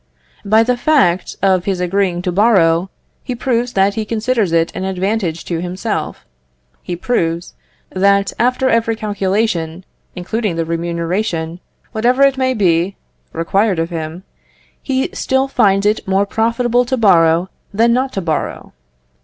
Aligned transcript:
By 0.43 0.63
the 0.63 0.77
fact 0.77 1.35
of 1.43 1.65
his 1.65 1.79
agreeing 1.79 2.23
to 2.23 2.31
borrow, 2.31 2.89
he 3.23 3.35
proves 3.35 3.73
that 3.73 3.93
he 3.93 4.03
considers 4.03 4.51
it 4.51 4.75
an 4.75 4.83
advantage 4.83 5.45
to 5.45 5.61
himself; 5.61 6.25
he 6.81 6.95
proves, 6.95 7.53
that 7.91 8.33
after 8.39 8.67
every 8.67 8.95
calculation, 8.95 9.85
including 10.15 10.55
the 10.55 10.65
remuneration, 10.65 11.59
whatever 11.91 12.23
it 12.23 12.35
may 12.35 12.55
be, 12.55 12.95
required 13.31 13.77
of 13.77 13.91
him, 13.91 14.23
he 14.81 15.07
still 15.13 15.47
finds 15.47 15.85
it 15.85 16.07
more 16.07 16.25
profitable 16.25 16.83
to 16.85 16.97
borrow 16.97 17.49
than 17.71 17.93
not 17.93 18.11
to 18.13 18.21
borrow. 18.21 18.73